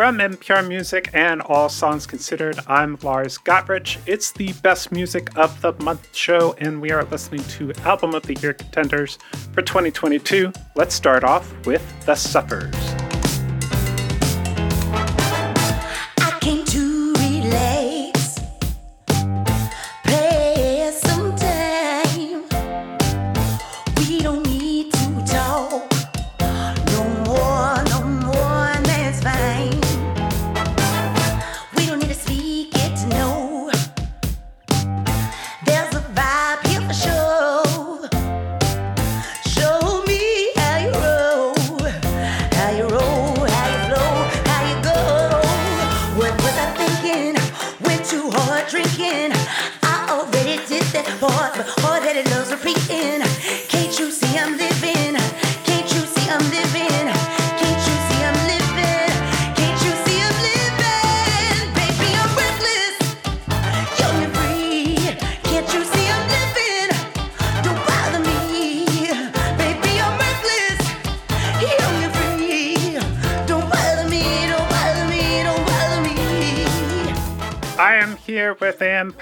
[0.00, 3.98] From NPR Music and All Songs Considered, I'm Lars Gotrich.
[4.06, 8.22] It's the Best Music of the Month show, and we are listening to Album of
[8.22, 9.18] the Year contenders
[9.52, 10.54] for 2022.
[10.74, 12.89] Let's start off with The Suffers.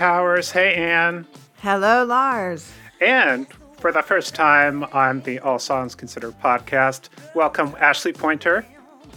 [0.09, 0.51] Powers.
[0.51, 1.27] Hey, Ann.
[1.59, 2.73] Hello, Lars.
[2.99, 8.65] And for the first time on the All Songs Considered podcast, welcome Ashley Pointer.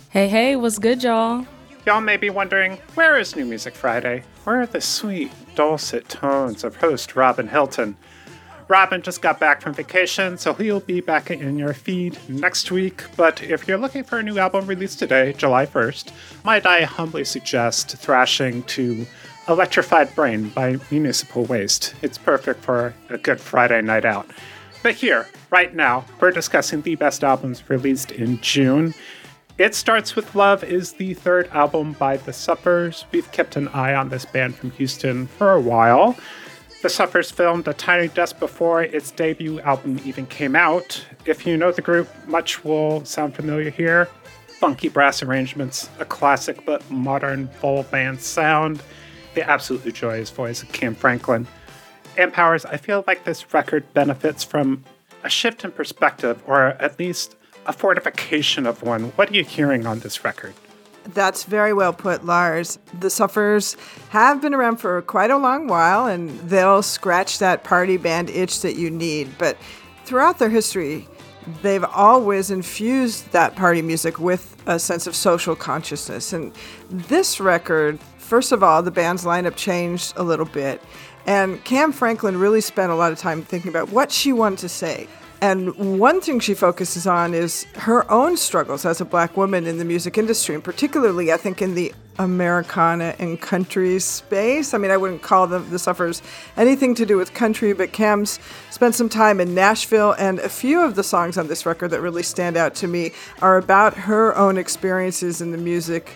[0.09, 1.45] Hey, hey, what's good, y'all?
[1.86, 4.23] Y'all may be wondering, where is New Music Friday?
[4.44, 7.95] Where are the sweet, dulcet tones of host Robin Hilton?
[8.67, 13.03] Robin just got back from vacation, so he'll be back in your feed next week.
[13.16, 16.12] But if you're looking for a new album released today, July 1st,
[16.44, 19.08] might I humbly suggest thrashing to
[19.47, 21.95] Electrified Brain by Municipal Waste.
[22.03, 24.30] It's perfect for a good Friday night out.
[24.84, 28.94] But here, right now, we're discussing the best albums released in June.
[29.58, 33.06] It Starts With Love is the third album by The Suffers.
[33.12, 36.16] We've kept an eye on this band from Houston for a while.
[36.84, 41.06] The Suffers filmed a Tiny Desk before its debut album even came out.
[41.25, 44.07] If you know the group, much will sound familiar here.
[44.59, 48.81] Funky brass arrangements, a classic but modern full band sound,
[49.34, 51.47] the absolutely joyous voice of Kam Franklin.
[52.18, 54.84] And Powers, I feel like this record benefits from
[55.24, 59.06] a shift in perspective, or at least a fortification of one.
[59.12, 60.53] What are you hearing on this record?
[61.14, 62.78] That's very well put, Lars.
[63.00, 63.75] The Suffers
[64.09, 68.62] have been around for quite a long while, and they'll scratch that party band itch
[68.62, 69.36] that you need.
[69.38, 69.58] But
[70.06, 71.08] throughout their history,
[71.62, 76.34] they've always infused that party music with a sense of social consciousness.
[76.34, 76.53] And
[76.90, 78.00] this record
[78.31, 80.81] First of all, the band's lineup changed a little bit,
[81.25, 84.69] and Kam Franklin really spent a lot of time thinking about what she wanted to
[84.69, 85.09] say.
[85.41, 89.80] And one thing she focuses on is her own struggles as a black woman in
[89.80, 94.73] the music industry, and particularly, I think, in the Americana and country space.
[94.73, 96.22] I mean, I wouldn't call the, the Suffers
[96.57, 98.39] anything to do with country, but Kam's
[98.69, 102.01] spent some time in Nashville, and a few of the songs on this record that
[102.01, 103.11] really stand out to me
[103.41, 106.16] are about her own experiences in the music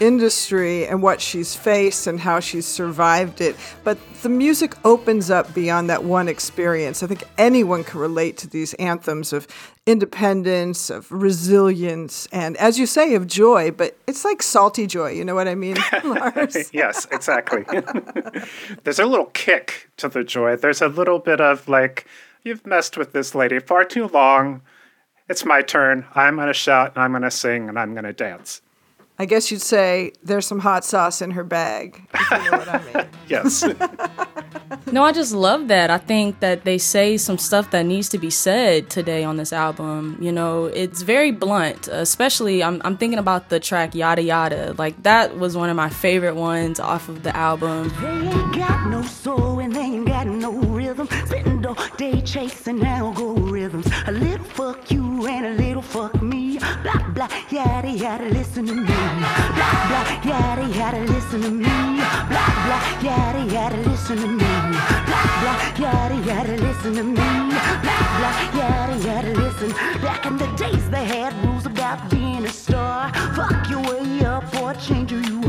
[0.00, 3.54] industry and what she's faced and how she's survived it.
[3.84, 7.02] But the music opens up beyond that one experience.
[7.02, 9.46] I think anyone can relate to these anthems of
[9.86, 13.70] independence, of resilience, and as you say, of joy.
[13.70, 15.10] But it's like salty joy.
[15.10, 16.72] You know what I mean, Lars?
[16.72, 17.64] yes, exactly.
[18.84, 20.56] There's a little kick to the joy.
[20.56, 22.06] There's a little bit of like,
[22.44, 24.62] you've messed with this lady far too long.
[25.28, 26.06] It's my turn.
[26.14, 28.62] I'm going to shout and I'm going to sing and I'm going to dance.
[29.20, 32.08] I guess you'd say there's some hot sauce in her bag.
[32.30, 33.06] You know what I mean.
[33.28, 33.62] yes.
[34.92, 35.90] no, I just love that.
[35.90, 39.52] I think that they say some stuff that needs to be said today on this
[39.52, 40.16] album.
[40.22, 44.74] You know, it's very blunt, especially I'm, I'm thinking about the track Yada Yada.
[44.78, 47.92] Like, that was one of my favorite ones off of the album.
[48.00, 51.06] They ain't got no soul and they ain't got no rhythm.
[51.26, 53.49] Spitting all day chasing algorithms.
[57.20, 58.86] Blah, yada, yada, listen to me.
[58.86, 61.66] Blah, blah, yada, yada, listen to me.
[61.66, 64.38] Blah, blah, yada, yada, listen to me.
[64.40, 67.14] Blah, blah, yada, yada, listen to me.
[67.14, 69.70] Blah, blah, yada, yada, listen.
[70.00, 73.12] Back in the days they had rules about being a star.
[73.36, 75.39] Fuck your way up or change who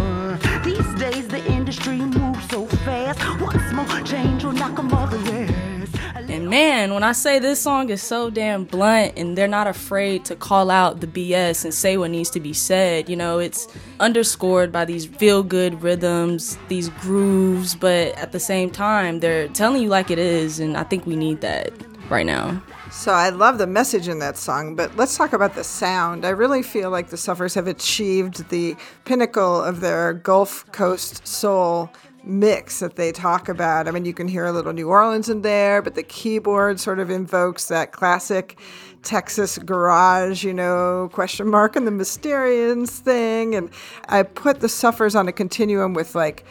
[6.51, 10.36] man, when I say this song is so damn blunt and they're not afraid to
[10.36, 13.69] call out the BS and say what needs to be said, you know, it's
[14.01, 19.81] underscored by these feel good rhythms, these grooves, but at the same time, they're telling
[19.81, 21.71] you like it is, and I think we need that.
[22.09, 22.62] right now.
[22.92, 26.25] So I love the message in that song, but let's talk about the sound.
[26.25, 28.75] I really feel like the Suffers have achieved the
[29.06, 31.89] pinnacle of their Gulf Coast soul
[32.23, 33.88] mix that they talk about.
[33.88, 37.00] I mean, you can hear a little New Orleans in there, but the keyboard sort
[37.00, 38.59] of invokes that classic
[39.03, 43.56] Texas garage, you know, question mark and the Mysterians thing.
[43.56, 43.69] And
[44.09, 46.45] I put the Suffers on a continuum with like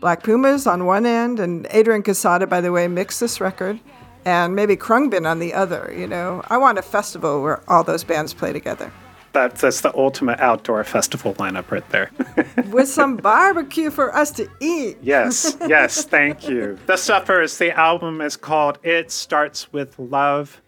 [0.00, 3.78] Black Pumas on one end, and Adrian Quesada, by the way, mixed this record,
[4.24, 5.92] and maybe Khruangbin on the other.
[5.94, 8.90] You know, I want a festival where all those bands play together.
[9.32, 12.10] That's, that's the ultimate outdoor festival lineup right there.
[12.70, 14.98] with some barbecue for us to eat.
[15.02, 16.78] yes, yes, thank you.
[16.86, 20.60] The Suffers, the album is called It Starts With Love.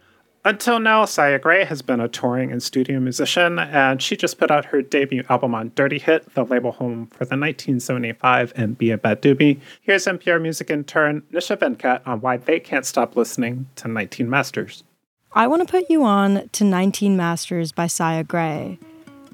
[0.45, 4.51] Until now, Saya Gray has been a touring and studio musician, and she just put
[4.51, 9.61] out her debut album on Dirty Hit, the label home for the 1975 and beabadoobee.
[9.81, 14.83] Here's NPR music intern Nisha Venkat on why they can't stop listening to 19 Masters.
[15.35, 18.77] I want to put you on to 19 Masters by Saya Gray.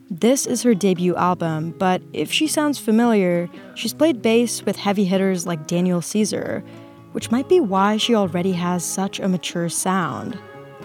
[0.10, 5.04] This is her debut album, but if she sounds familiar, she's played bass with heavy
[5.04, 6.63] hitters like Daniel Caesar,
[7.12, 10.40] which might be why she already has such a mature sound.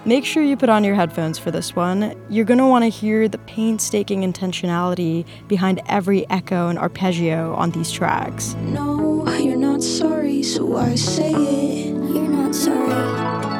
[0.04, 2.20] Make sure you put on your headphones for this one.
[2.28, 7.70] You're going to want to hear the painstaking intentionality behind every echo and arpeggio on
[7.70, 8.54] these tracks.
[8.62, 11.94] No, you're not sorry, so I say it.
[11.94, 13.53] You're not sorry.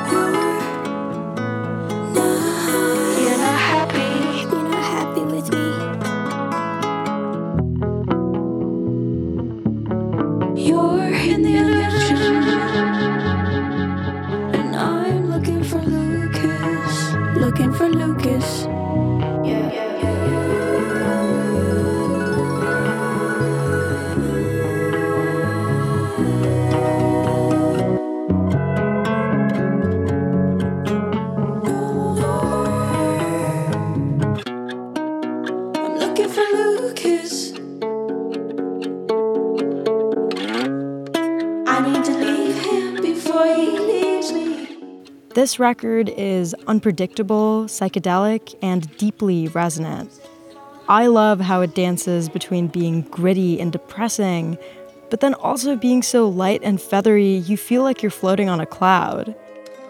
[45.45, 50.11] This record is unpredictable, psychedelic, and deeply resonant.
[50.89, 54.57] I love how it dances between being gritty and depressing,
[55.11, 58.65] but then also being so light and feathery you feel like you're floating on a
[58.65, 59.37] cloud.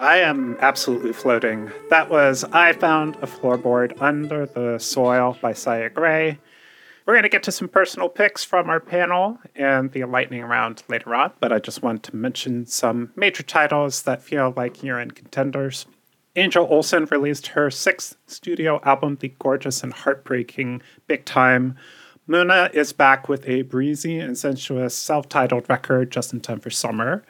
[0.00, 1.70] I am absolutely floating.
[1.88, 6.36] That was I Found a Floorboard Under the Soil by Saya Gray.
[7.06, 10.82] We're going to get to some personal picks from our panel and the lightning round
[10.88, 14.98] later on, but I just want to mention some major titles that feel like year
[14.98, 15.84] end contenders.
[16.34, 21.76] Angel Olsen released her sixth studio album, The Gorgeous and Heartbreaking Big Time.
[22.26, 26.70] Muna is back with a breezy and sensuous self titled record just in time for
[26.70, 27.22] summer.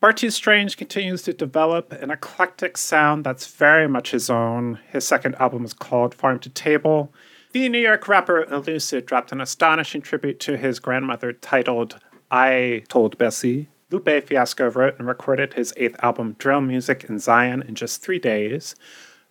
[0.00, 4.78] Bartees Strange continues to develop an eclectic sound that's very much his own.
[4.92, 7.12] His second album is called Farm to Table.
[7.52, 11.98] The New York rapper Elucid dropped an astonishing tribute to his grandmother titled
[12.30, 13.68] I Told Bessie.
[13.90, 18.20] Lupe Fiasco wrote and recorded his eighth album, Drill Music in Zion, in just three
[18.20, 18.76] days.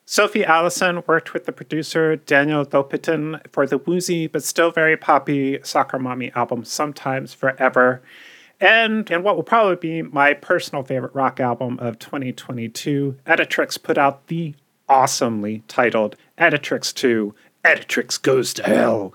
[0.04, 5.60] Sophie Allison worked with the producer Daniel Lopatin for the woozy but still very poppy
[5.64, 8.02] Soccer Mommy album, Sometimes Forever.
[8.60, 13.98] And, and what will probably be my personal favorite rock album of 2022, Editrix put
[13.98, 14.56] out the
[14.90, 17.34] awesomely titled Editrix 2
[17.64, 19.14] Editrix Goes to Hell.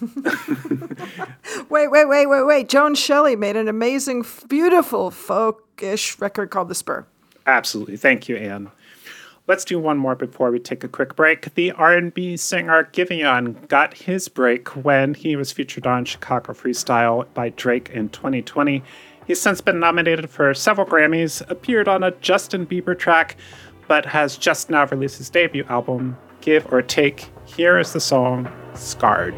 [1.70, 2.68] Wait, wait, wait, wait, wait.
[2.68, 7.04] Joan Shelley made an amazing, beautiful folkish record called The Spur.
[7.46, 7.96] Absolutely.
[7.96, 8.70] Thank you, Ann.
[9.48, 11.54] Let's do one more before we take a quick break.
[11.54, 17.48] The R&B singer Giveon got his break when he was featured on Chicago Freestyle by
[17.48, 18.82] Drake in 2020.
[19.26, 23.36] He's since been nominated for several Grammys, appeared on a Justin Bieber track,
[23.86, 27.30] but has just now released his debut album, Give or Take.
[27.46, 29.34] Here is the song Scarred.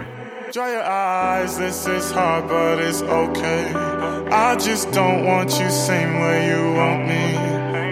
[0.53, 3.73] Dry your eyes, this is hard, but it's okay.
[3.73, 7.37] I just don't want you same way you want me.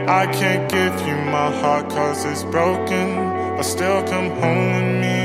[0.09, 3.17] I can't give you my heart cause it's broken,
[3.57, 5.19] but still come home with me.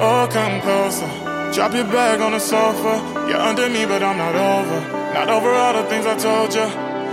[0.00, 1.08] Oh, come closer.
[1.54, 2.94] Drop your bag on the sofa.
[3.28, 4.80] You're under me, but I'm not over.
[5.14, 6.66] Not over all the things I told you.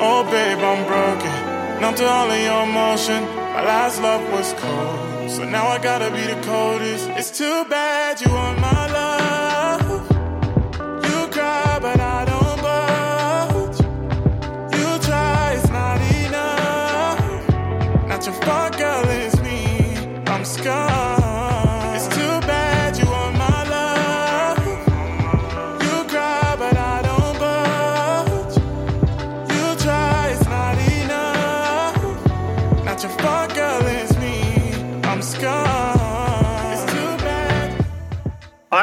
[0.03, 1.81] Oh, babe, I'm broken.
[1.81, 3.40] Numb to all of your emotion.
[3.63, 5.30] Last love was cold.
[5.30, 7.08] So now I gotta be the coldest.
[7.12, 9.30] It's too bad you want my love.
[35.31, 35.70] sky.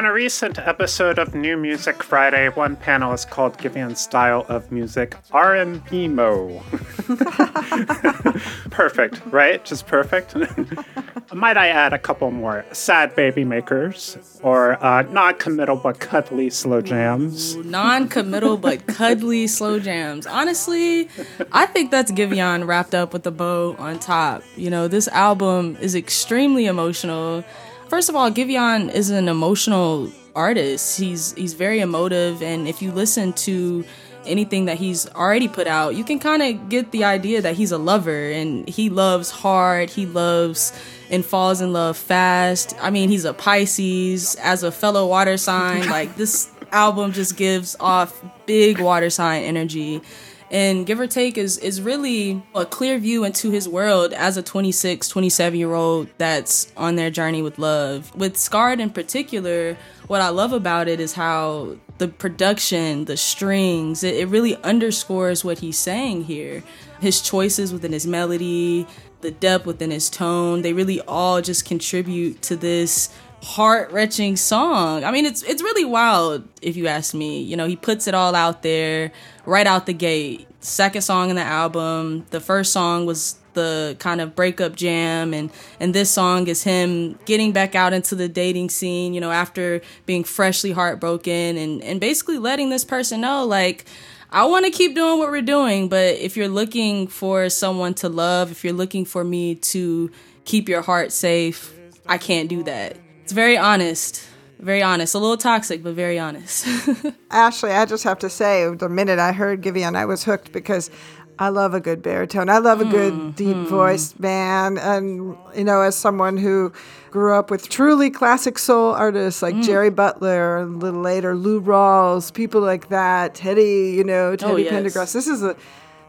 [0.05, 6.09] A recent episode of New Music Friday, one panelist called Giveon's style of music R&B
[6.09, 6.62] mo.
[8.71, 9.64] perfect, right?
[9.64, 10.37] Just perfect.
[11.33, 16.81] Might I add a couple more sad baby makers or uh, non-committal but cuddly slow
[16.81, 17.57] jams?
[17.57, 20.26] Non-committal but cuddly slow jams.
[20.26, 21.09] Honestly,
[21.50, 24.43] I think that's Giveon wrapped up with a bow on top.
[24.55, 27.45] You know, this album is extremely emotional.
[27.88, 31.00] First of all, Giveon is an emotional artist.
[31.00, 33.83] He's he's very emotive, and if you listen to
[34.26, 37.73] anything that he's already put out, you can kind of get the idea that he's
[37.73, 39.88] a lover and he loves hard.
[39.88, 40.78] He loves
[41.09, 42.76] and falls in love fast.
[42.78, 45.88] I mean, he's a Pisces as a fellow water sign.
[45.90, 50.02] like this album just gives off big water sign energy
[50.50, 54.43] and give or take is is really a clear view into his world as a
[54.43, 58.14] 26 27 year old that's on their journey with love.
[58.14, 59.76] With scarred in particular
[60.07, 65.45] what i love about it is how the production the strings it, it really underscores
[65.45, 66.62] what he's saying here.
[67.00, 68.87] His choices within his melody
[69.21, 73.11] the depth within his tone they really all just contribute to this
[73.42, 75.04] heart-wrenching song.
[75.04, 77.42] I mean, it's it's really wild if you ask me.
[77.42, 79.12] You know, he puts it all out there
[79.47, 80.47] right out the gate.
[80.61, 82.26] Second song in the album.
[82.30, 87.18] The first song was the kind of breakup jam and and this song is him
[87.25, 92.00] getting back out into the dating scene, you know, after being freshly heartbroken and and
[92.00, 93.85] basically letting this person know like
[94.30, 98.11] I want to keep doing what we're doing, but if you're looking for someone to
[98.11, 100.11] love, if you're looking for me to
[100.45, 101.75] keep your heart safe,
[102.07, 102.99] I can't do that
[103.29, 104.27] it's very honest.
[104.59, 105.15] Very honest.
[105.15, 106.67] A little toxic, but very honest.
[107.31, 110.91] Ashley, I just have to say, the minute I heard Giveon, I was hooked because
[111.39, 112.49] I love a good baritone.
[112.49, 113.67] I love a good mm, deep mm.
[113.67, 114.79] voiced man.
[114.79, 116.73] And, you know, as someone who
[117.11, 119.63] grew up with truly classic soul artists like mm.
[119.63, 124.57] Jerry Butler, a little later Lou Rawls, people like that, Teddy, you know, Teddy oh,
[124.57, 124.73] yes.
[124.73, 125.13] Pendergrass.
[125.13, 125.55] This is a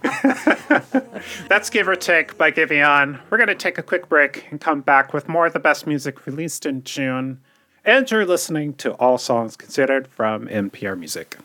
[1.48, 3.20] That's Give or Take by Giveon.
[3.30, 5.88] We're going to take a quick break and come back with more of the best
[5.88, 7.42] music released in June.
[7.84, 11.38] And you're listening to All Songs Considered from NPR Music.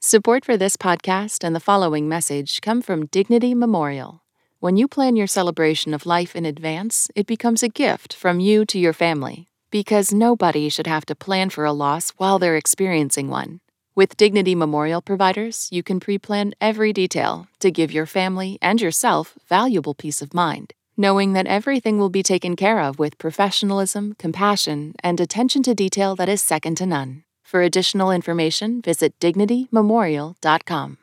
[0.00, 4.22] Support for this podcast and the following message come from Dignity Memorial.
[4.60, 8.64] When you plan your celebration of life in advance, it becomes a gift from you
[8.66, 13.28] to your family because nobody should have to plan for a loss while they're experiencing
[13.28, 13.60] one.
[13.96, 18.80] With Dignity Memorial providers, you can pre plan every detail to give your family and
[18.80, 24.16] yourself valuable peace of mind, knowing that everything will be taken care of with professionalism,
[24.18, 27.22] compassion, and attention to detail that is second to none.
[27.44, 30.98] For additional information, visit dignitymemorial.com.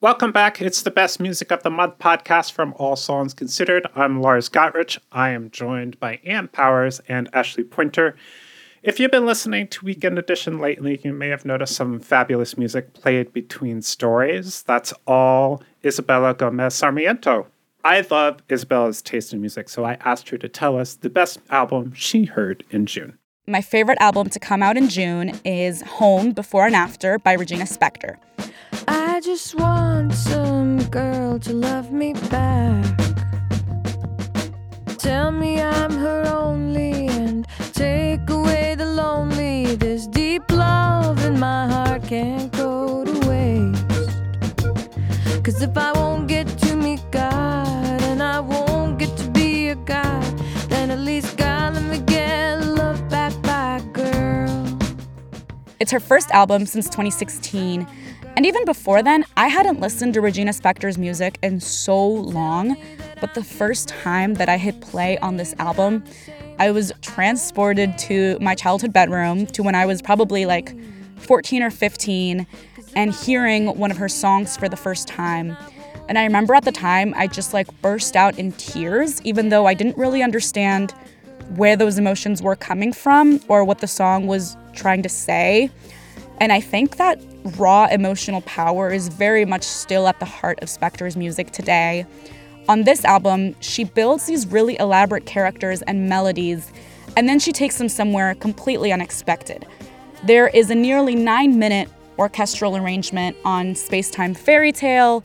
[0.00, 0.62] Welcome back.
[0.62, 3.88] It's the Best Music of the Month podcast from All Songs Considered.
[3.96, 4.98] I'm Lars Gotrich.
[5.10, 8.14] I am joined by Ann Powers and Ashley Pointer.
[8.82, 12.94] If you've been listening to Weekend Edition lately, you may have noticed some fabulous music
[12.94, 14.64] played between stories.
[14.64, 17.46] That's all Isabella Gomez Sarmiento.
[17.84, 21.38] I love Isabella's taste in music, so I asked her to tell us the best
[21.48, 23.18] album she heard in June.
[23.46, 27.66] My favorite album to come out in June is Home Before and After by Regina
[27.66, 28.16] Spektor.
[28.88, 32.98] I just want some girl to love me back.
[34.98, 38.61] Tell me I'm her only and take away
[41.42, 43.84] my heart can't go to waste.
[45.44, 49.74] Cause if I won't get to meet God and I won't get to be a
[49.74, 50.22] God,
[50.68, 54.78] then at least God let me get love back by girl.
[55.80, 57.88] It's her first album since 2016
[58.36, 62.76] and even before then, I hadn't listened to Regina Spektor's music in so long,
[63.20, 66.02] but the first time that I hit play on this album,
[66.58, 70.74] I was transported to my childhood bedroom to when I was probably like
[71.22, 72.46] 14 or 15
[72.94, 75.56] and hearing one of her songs for the first time.
[76.08, 79.66] And I remember at the time, I just like burst out in tears, even though
[79.66, 80.92] I didn't really understand
[81.56, 85.70] where those emotions were coming from or what the song was trying to say.
[86.40, 87.20] And I think that
[87.56, 92.06] raw emotional power is very much still at the heart of Spektor's music today.
[92.68, 96.72] On this album, she builds these really elaborate characters and melodies,
[97.16, 99.66] and then she takes them somewhere completely unexpected.
[100.24, 105.24] There is a nearly nine minute orchestral arrangement on Spacetime Fairy Tale.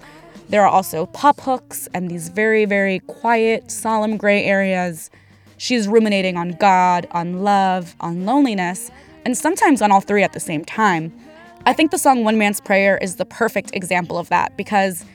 [0.49, 5.11] There are also pop hooks and these very, very quiet, solemn gray areas.
[5.57, 8.89] She's ruminating on God, on love, on loneliness,
[9.23, 11.13] and sometimes on all three at the same time.
[11.67, 15.05] I think the song One Man's Prayer is the perfect example of that because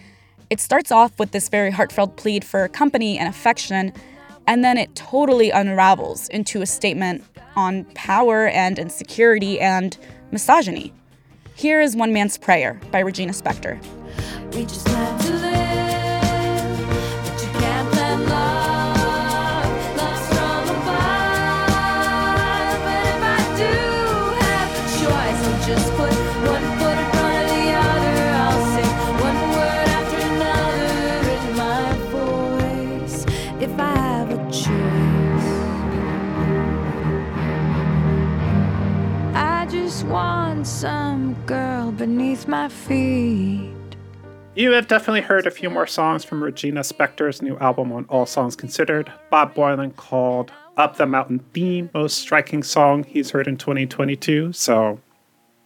[0.48, 3.92] it starts off with this very heartfelt plead for company and affection,
[4.46, 7.24] and then it totally unravels into a statement
[7.56, 9.96] on power and insecurity and
[10.30, 10.92] misogyny.
[11.54, 13.78] Here is One Man's Prayer by Regina Spektor.
[40.64, 43.72] Some girl beneath my feet.
[44.54, 48.26] You have definitely heard a few more songs from Regina Spektor's new album on All
[48.26, 49.10] Songs Considered.
[49.28, 55.00] Bob Boilen called Up the Mountain the most striking song he's heard in 2022, so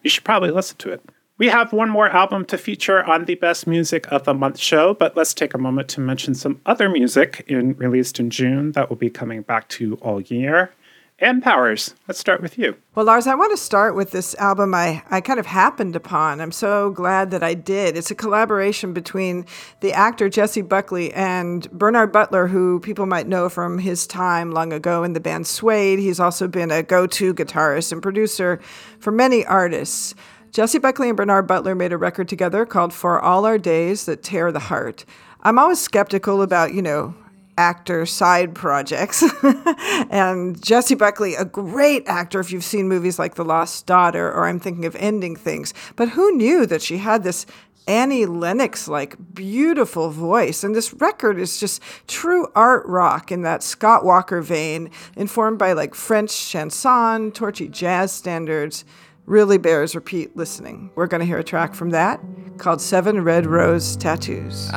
[0.03, 1.03] you should probably listen to it.
[1.37, 4.95] We have one more album to feature on the Best Music of the Month show,
[4.95, 8.89] but let's take a moment to mention some other music in, released in June that
[8.89, 10.71] will be coming back to all year.
[11.19, 12.77] Ann Powers, let's start with you.
[12.95, 16.43] Well, Lars, I want to start with this album I, I kind of happened upon.
[16.43, 17.97] I'm so glad that I did.
[17.97, 19.47] It's a collaboration between
[19.81, 24.75] the actor Jessie Buckley and Bernard Butler, who people might know from his time long
[24.75, 25.99] ago in the band Suede.
[25.99, 28.61] He's also been a go to guitarist and producer
[28.99, 30.15] for many artists.
[30.51, 34.23] Jessie Buckley and Bernard Butler made a record together called For All Our Days That
[34.23, 35.07] Tear the Heart.
[35.41, 37.15] I'm always skeptical about, you know,
[37.59, 39.25] actor side projects.
[40.11, 44.47] and Jessie Buckley, a great actor if you've seen movies like The Lost Daughter or
[44.47, 45.73] I'm thinking of Ending Things.
[45.97, 47.47] But who knew that she had this
[47.89, 50.65] Annie Lennox like beautiful voice.
[50.65, 55.73] And this record is just true art rock in that Scott Walker vein, informed by
[55.73, 58.85] like French chanson, torchy jazz standards.
[59.25, 60.91] Really bears repeat listening.
[60.95, 62.21] We're going to hear a track from that
[62.59, 64.71] called Seven Red Rose Tattoos.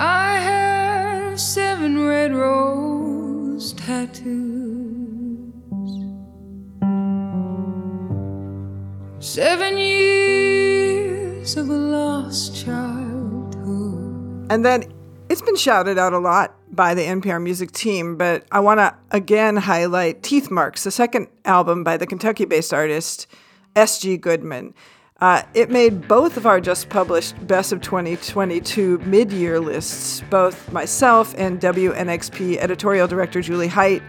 [1.39, 4.28] Seven red rose tattoos.
[9.19, 14.52] Seven years of a lost childhood.
[14.52, 14.84] And then
[15.30, 18.93] it's been shouted out a lot by the NPR music team, but I want to
[19.12, 23.28] again highlight Teeth Marks, the second album by the Kentucky based artist
[23.78, 24.17] S.G.
[24.17, 24.73] Goodman.
[25.21, 30.23] Uh, it made both of our just published Best of 2022 mid year lists.
[30.29, 34.01] Both myself and WNXP editorial director Julie Height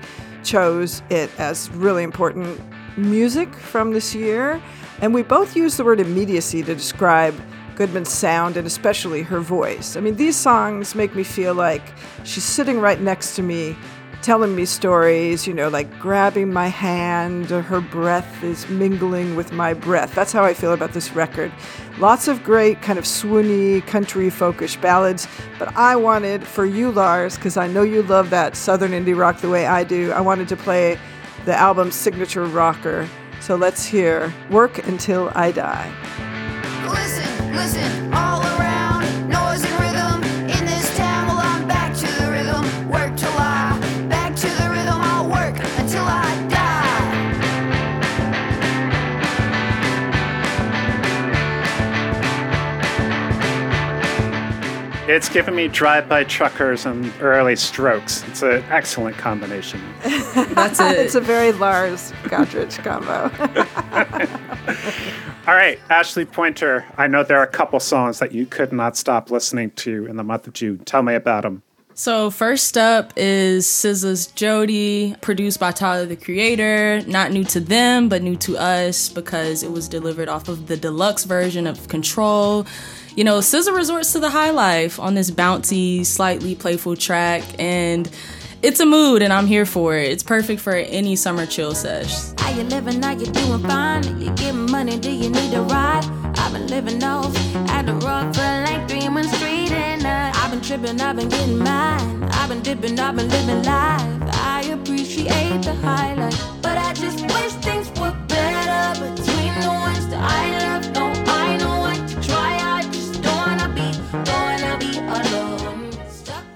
[0.45, 2.61] chose it as really important
[2.97, 4.63] music from this year.
[5.01, 7.35] And we both used the word immediacy to describe
[7.75, 9.97] Goodman's sound and especially her voice.
[9.97, 11.83] I mean, these songs make me feel like
[12.23, 13.77] she's sitting right next to me
[14.23, 19.75] telling me stories, you know, like grabbing my hand, her breath is mingling with my
[19.75, 20.15] breath.
[20.15, 21.53] That's how I feel about this record.
[21.99, 25.27] Lots of great kind of swoony country folkish ballads,
[25.59, 29.41] but I wanted for you, Lars, because I know you love that southern indie rock
[29.41, 30.99] the way I do, I wanted to play
[31.45, 33.09] the album's signature rocker.
[33.41, 35.93] So let's hear Work Until I Die.
[36.89, 37.90] Listen, listen,
[55.13, 58.23] It's giving me drive-by truckers and early strokes.
[58.29, 59.83] It's an excellent combination.
[60.05, 60.99] That's it.
[60.99, 63.25] it's a very Lars Gotrich combo.
[65.49, 66.87] All right, Ashley Pointer.
[66.97, 70.15] I know there are a couple songs that you could not stop listening to in
[70.15, 70.79] the month of June.
[70.85, 71.65] Tell me about them.
[71.95, 77.03] So first up is SZA's Jodie, produced by Tyler the Creator.
[77.09, 80.77] Not new to them, but new to us because it was delivered off of the
[80.77, 82.65] deluxe version of Control.
[83.17, 88.09] You know, SZA resorts to the high life on this bouncy, slightly playful track, and
[88.63, 90.11] it's a mood, and I'm here for it.
[90.11, 92.33] It's perfect for any summer chill sesh.
[92.39, 93.03] How you living?
[93.03, 94.21] How you doing fine?
[94.21, 94.99] You getting money?
[94.99, 96.05] Do you need a ride?
[96.39, 97.37] I've been living off
[97.71, 101.59] at the rock for like three months straight, and I've been tripping, I've been getting
[101.59, 102.25] mine.
[102.33, 104.37] I've been dipping, I've been living life.
[104.43, 110.23] I appreciate the highlight, but I just wish things were better between the ones that
[110.23, 111.10] I love.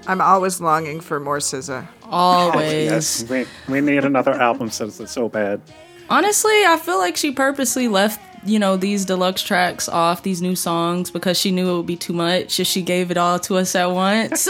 [0.07, 1.87] I'm always longing for more SZA.
[2.03, 2.91] Always.
[2.91, 5.61] Yes, we, we need another album since it's so bad.
[6.09, 10.55] Honestly, I feel like she purposely left, you know, these deluxe tracks off, these new
[10.55, 13.57] songs, because she knew it would be too much if she gave it all to
[13.57, 14.47] us at once.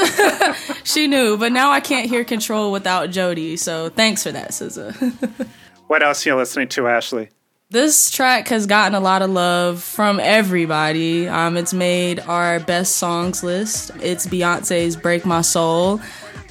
[0.84, 5.48] she knew, but now I can't hear Control without Jodie, so thanks for that, SZA.
[5.88, 7.30] What else are you listening to, Ashley?
[7.72, 11.28] This track has gotten a lot of love from everybody.
[11.28, 13.90] Um, it's made our best songs list.
[14.02, 16.00] It's Beyonce's Break My Soul.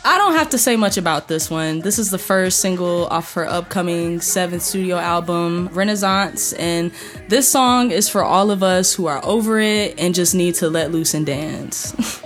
[0.05, 1.79] I don't have to say much about this one.
[1.79, 6.91] This is the first single off her upcoming seventh studio album, Renaissance, and
[7.29, 10.69] this song is for all of us who are over it and just need to
[10.69, 12.21] let loose and dance.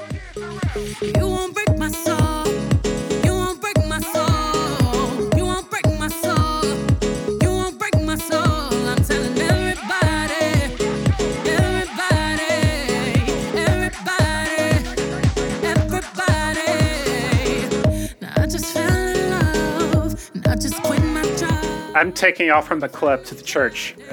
[21.98, 23.96] I'm taking y'all from the club to the church.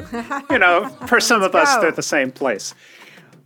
[0.50, 1.82] You know, for some of us, go.
[1.82, 2.74] they're the same place.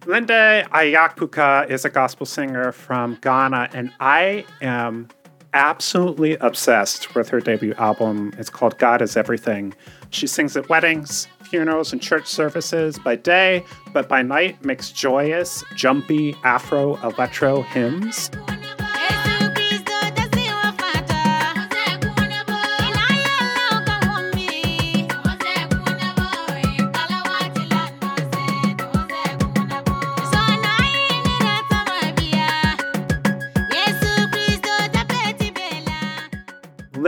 [0.06, 5.08] Linda Ayupuka is a gospel singer from Ghana, and I am
[5.54, 8.34] absolutely obsessed with her debut album.
[8.38, 9.74] It's called God is Everything.
[10.10, 15.64] She sings at weddings, funerals, and church services by day, but by night makes joyous,
[15.76, 18.30] jumpy Afro electro hymns.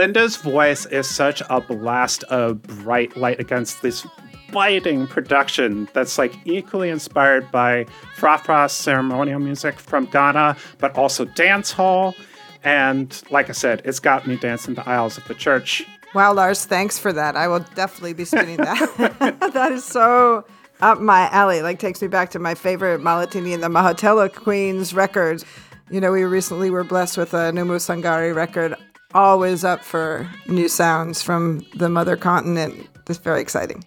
[0.02, 4.04] Linda's voice is such a blast of bright light against this
[4.50, 7.86] biting production that's like equally inspired by
[8.16, 12.16] Frafra ceremonial music from Ghana, but also dance hall.
[12.64, 15.86] And like I said, it's got me dancing the aisles of the church.
[16.16, 17.36] Wow, Lars, thanks for that.
[17.36, 19.50] I will definitely be spinning that.
[19.54, 20.44] that is so
[20.80, 21.62] up my alley.
[21.62, 25.44] Like takes me back to my favorite Mahlathini and the Mahotella Queens record.
[25.92, 28.74] You know, we recently were blessed with a Oumou Sangaré record.
[29.14, 32.88] Always up for new sounds from the mother continent.
[33.08, 33.84] It's very exciting.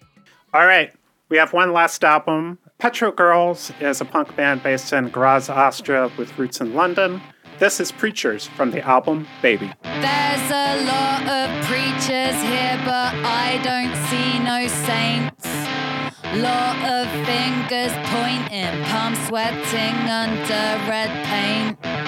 [0.54, 0.92] All right,
[1.28, 2.58] we have one last album.
[2.78, 7.20] Petrol Girls is a punk band based in Graz, Austria, with roots in London.
[7.58, 9.72] This is Preachers from the album Baby.
[9.82, 15.46] There's a lot of preachers here, but I don't see no saints.
[16.36, 22.05] Lot of fingers pointing, palms sweating under red paint.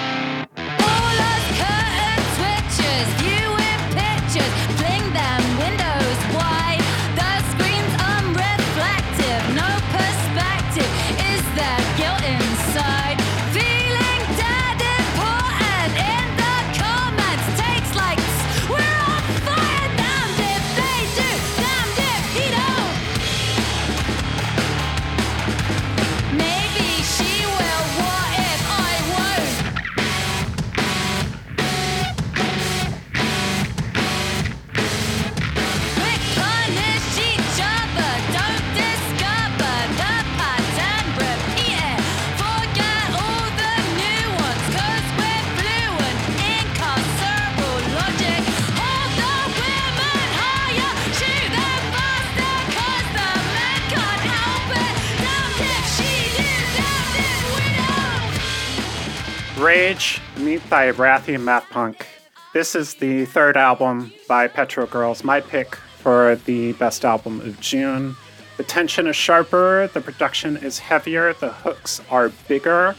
[60.69, 62.05] Thy Wrathy Math Punk.
[62.53, 67.59] This is the third album by Petrol Girls, my pick for the best album of
[67.59, 68.15] June.
[68.57, 72.95] The tension is sharper, the production is heavier, the hooks are bigger.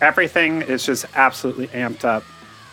[0.00, 2.24] Everything is just absolutely amped up.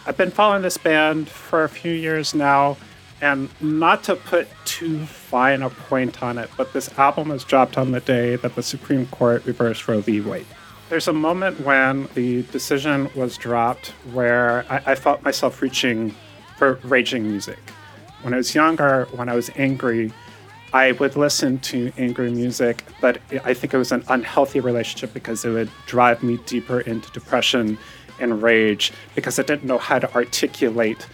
[0.08, 2.78] I've been following this band for a few years now,
[3.22, 7.78] and not to put too fine a point on it, but this album was dropped
[7.78, 10.20] on the day that the Supreme Court reversed Roe v.
[10.20, 10.48] Wade.
[10.92, 16.14] There's a moment when the decision was dropped where I, I felt myself reaching
[16.58, 17.60] for raging music.
[18.24, 20.12] When I was younger, when I was angry,
[20.74, 25.46] I would listen to angry music, but I think it was an unhealthy relationship because
[25.46, 27.78] it would drive me deeper into depression
[28.20, 31.08] and rage because I didn't know how to articulate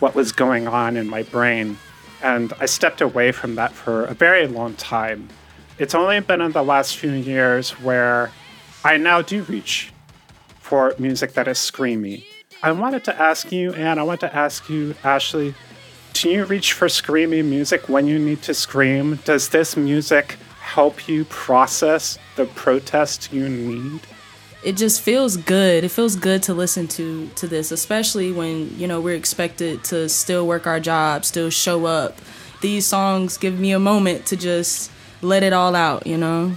[0.00, 1.78] what was going on in my brain.
[2.22, 5.30] And I stepped away from that for a very long time.
[5.78, 8.30] It's only been in the last few years where
[8.84, 9.92] I now do reach
[10.58, 12.24] for music that is screamy.
[12.64, 15.54] I wanted to ask you, and I want to ask you, Ashley,
[16.14, 19.20] do you reach for screamy music when you need to scream?
[19.24, 24.00] Does this music help you process the protest you need?
[24.64, 25.84] It just feels good.
[25.84, 30.08] It feels good to listen to to this, especially when, you know, we're expected to
[30.08, 32.18] still work our job, still show up.
[32.60, 34.90] These songs give me a moment to just
[35.20, 36.56] let it all out, you know?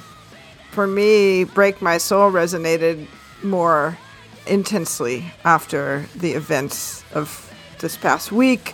[0.76, 3.08] For me, Break My Soul resonated
[3.42, 3.98] more
[4.46, 8.74] intensely after the events of this past week.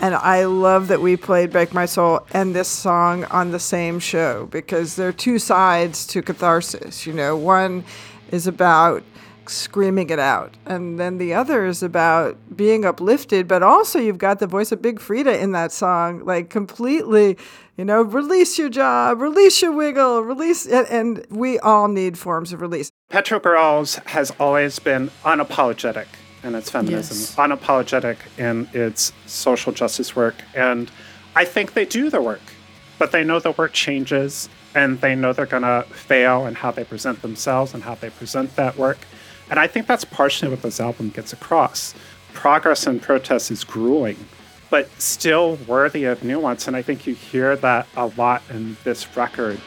[0.00, 4.00] And I love that we played Break My Soul and this song on the same
[4.00, 7.06] show because there are two sides to catharsis.
[7.06, 7.84] You know, one
[8.30, 9.02] is about
[9.52, 14.38] screaming it out, and then the other is about being uplifted, but also you've got
[14.38, 17.36] the voice of Big Freedia in that song, like completely,
[17.76, 22.52] you know, release your job, release your wiggle, release, and, and we all need forms
[22.52, 22.90] of release.
[23.10, 26.06] Petrol Girls has always been unapologetic
[26.42, 27.36] in its feminism, Yes.
[27.36, 30.34] unapologetic in its social justice work.
[30.54, 30.90] And
[31.36, 32.40] I think they do the work,
[32.98, 36.70] but they know the work changes and they know they're going to fail in how
[36.70, 38.98] they present themselves and how they present that work.
[39.52, 41.94] And I think that's partially what this album gets across.
[42.32, 44.16] Progress and protest is grueling,
[44.70, 46.66] but still worthy of nuance.
[46.66, 49.60] And I think you hear that a lot in this record.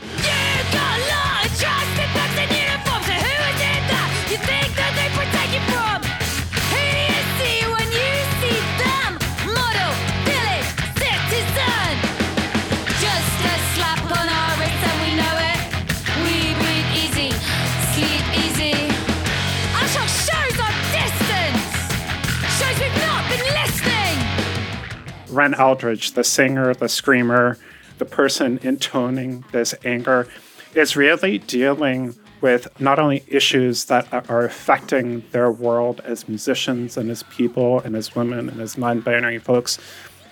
[25.36, 27.58] Ren Aldridge, the singer, the screamer,
[27.98, 30.28] the person intoning this anger,
[30.74, 37.10] is really dealing with not only issues that are affecting their world as musicians and
[37.10, 39.80] as people and as women and as non binary folks.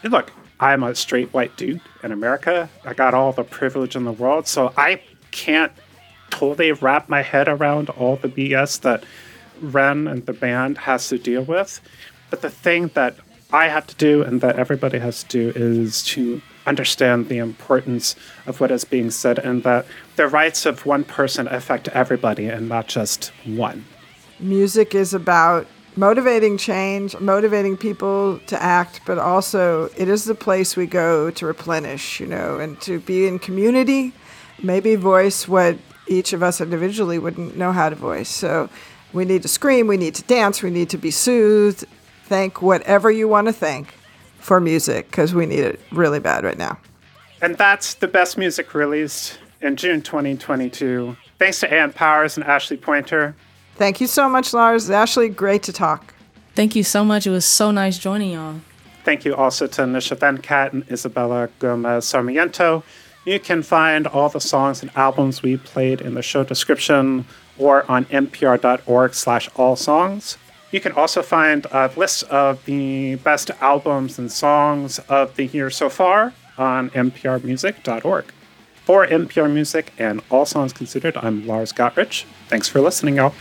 [0.04, 2.70] Look, I'm a straight white dude in America.
[2.86, 5.72] I got all the privilege in the world, so I can't
[6.30, 9.04] totally wrap my head around all the BS that
[9.62, 11.82] Ren and the band has to deal with.
[12.30, 13.16] But the thing that
[13.54, 18.16] I have to do and that everybody has to do is to understand the importance
[18.48, 19.86] of what is being said and that
[20.16, 23.86] the rights of one person affect everybody and not just one.
[24.40, 30.76] Music is about motivating change, motivating people to act, but also it is the place
[30.76, 34.14] we go to replenish, you know, and to be in community,
[34.64, 38.30] maybe voice what each of us individually wouldn't know how to voice.
[38.30, 38.68] So
[39.14, 41.86] we need to scream, we need to dance, we need to be soothed.
[42.24, 43.94] Thank whatever you want to thank
[44.40, 46.78] for music because we need it really bad right now.
[47.42, 51.18] And that's the best music released in June 2022.
[51.40, 53.36] Thanks to Ann Powers and Ashley Pointer.
[53.76, 54.90] Thank you so much, Lars.
[54.90, 56.14] Ashley, great to talk.
[56.56, 57.26] Thank you so much.
[57.26, 58.62] It was so nice joining y'all.
[59.04, 62.84] Thank you also to Nisha Venkat and Isabella Gomez Sarmiento.
[63.26, 67.26] You can find all the songs and albums we played in the show description
[67.58, 70.38] or on npr.org slash all songs.
[70.74, 75.46] You can also find uh, a list of the best albums and songs of the
[75.46, 78.26] year so far on nprmusic.org.
[78.84, 82.26] For NPR Music and All Songs Considered, I'm Lars Gotrich.
[82.50, 83.36] Thanks for listening, y'all.